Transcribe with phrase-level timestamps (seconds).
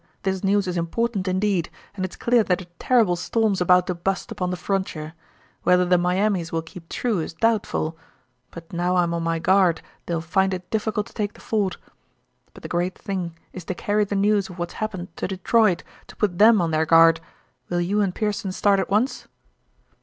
[0.23, 4.31] This news is important indeed, and it's clear that a terrible storm's about to bust
[4.31, 5.13] upon the frontier.
[5.61, 7.95] Whether the Miamis will keep true is doubtful;
[8.49, 11.77] but now I'm on my guard they'll find it difficult to take the fort.
[12.55, 16.15] But the great thing is to carry the news of what's happened to Detroit, to
[16.15, 17.21] put them on their guard.
[17.69, 19.27] Will you and Pearson start at once?'